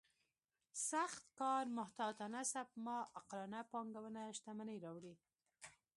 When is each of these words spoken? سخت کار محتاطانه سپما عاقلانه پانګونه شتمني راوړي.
سخت 0.89 1.23
کار 1.39 1.63
محتاطانه 1.77 2.41
سپما 2.53 2.97
عاقلانه 3.17 3.59
پانګونه 3.71 4.21
شتمني 4.37 4.77
راوړي. 4.85 5.13